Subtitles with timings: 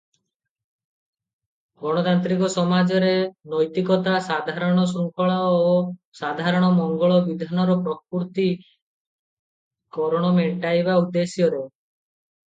[1.81, 3.09] ଗଣତାନ୍ତ୍ରିକ ସମାଜରେ
[3.51, 5.75] ନୈତିକତା, ସାଧାରଣ ଶୃଙ୍ଖଳା ଓ
[6.21, 8.47] ସାଧାରଣ ମଙ୍ଗଳ ବିଧାନର ପ୍ରକୃତି
[9.99, 11.61] କରଣ ମେଣ୍ଟାଇବା ଉଦ୍ଦେଶ୍ୟରେ।